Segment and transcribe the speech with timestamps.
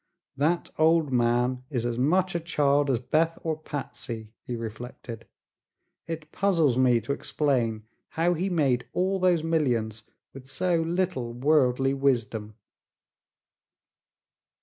[0.35, 5.27] "That old man is as much a child as Beth or Patsy," he reflected.
[6.07, 7.83] "It puzzles me to explain
[8.17, 12.55] how he made all those millions with so little worldly wisdom."